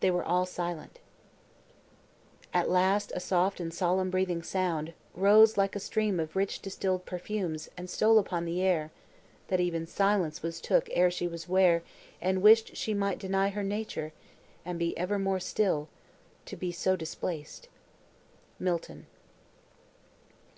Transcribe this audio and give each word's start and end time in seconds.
They 0.00 0.10
were 0.10 0.22
all 0.22 0.44
silent; 0.44 0.98
At 2.52 2.68
last 2.68 3.12
a 3.14 3.18
soft 3.18 3.60
and 3.60 3.72
solemn 3.72 4.10
breathing 4.10 4.42
sound 4.42 4.92
Rose, 5.14 5.56
like 5.56 5.74
a 5.74 5.80
stream 5.80 6.20
of 6.20 6.36
rich 6.36 6.60
distilled 6.60 7.06
perfumes, 7.06 7.70
And 7.74 7.88
stole 7.88 8.18
upon 8.18 8.44
the 8.44 8.60
air, 8.60 8.92
that 9.48 9.60
even 9.60 9.86
Silence 9.86 10.42
Was 10.42 10.60
took 10.60 10.90
ere 10.92 11.10
she 11.10 11.26
was 11.26 11.48
'ware, 11.48 11.82
and 12.20 12.42
wished 12.42 12.76
she 12.76 12.92
might 12.92 13.18
Deny 13.18 13.48
her 13.48 13.62
nature, 13.64 14.12
and 14.66 14.78
be 14.78 14.92
never 14.98 15.18
more 15.18 15.40
Still, 15.40 15.88
to 16.44 16.56
be 16.56 16.70
so 16.70 16.94
displaced. 16.94 17.68
MILTON. 18.58 19.06